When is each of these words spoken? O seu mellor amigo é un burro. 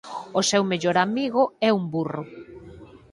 O 0.39 0.41
seu 0.49 0.61
mellor 0.71 0.95
amigo 1.05 1.41
é 1.67 1.69
un 1.79 1.83
burro. 1.93 2.23